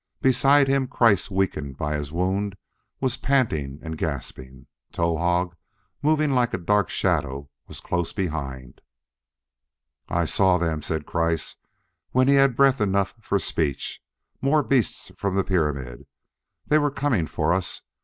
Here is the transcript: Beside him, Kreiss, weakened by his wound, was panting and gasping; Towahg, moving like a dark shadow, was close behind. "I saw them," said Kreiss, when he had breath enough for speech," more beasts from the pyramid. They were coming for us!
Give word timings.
Beside 0.23 0.67
him, 0.67 0.87
Kreiss, 0.87 1.29
weakened 1.29 1.77
by 1.77 1.93
his 1.95 2.11
wound, 2.11 2.57
was 2.99 3.17
panting 3.17 3.77
and 3.83 3.99
gasping; 3.99 4.65
Towahg, 4.91 5.53
moving 6.01 6.31
like 6.31 6.55
a 6.55 6.57
dark 6.57 6.89
shadow, 6.89 7.51
was 7.67 7.79
close 7.79 8.11
behind. 8.11 8.81
"I 10.09 10.25
saw 10.25 10.57
them," 10.57 10.81
said 10.81 11.05
Kreiss, 11.05 11.55
when 12.13 12.27
he 12.27 12.33
had 12.33 12.55
breath 12.55 12.81
enough 12.81 13.13
for 13.21 13.37
speech," 13.37 14.01
more 14.41 14.63
beasts 14.63 15.11
from 15.17 15.35
the 15.35 15.43
pyramid. 15.43 16.07
They 16.65 16.79
were 16.79 16.89
coming 16.89 17.27
for 17.27 17.53
us! 17.53 17.83